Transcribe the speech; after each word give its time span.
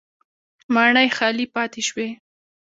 ماڼۍ 0.73 1.07
خالي 1.17 1.45
پاتې 1.55 1.81
شوې 1.87 2.07